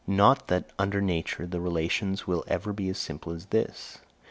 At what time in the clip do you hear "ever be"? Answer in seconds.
2.47-2.89